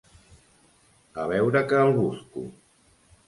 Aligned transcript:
A 1.23 1.27
veure 1.33 1.63
que 1.73 1.81
el 1.83 1.93
busco. 1.99 2.47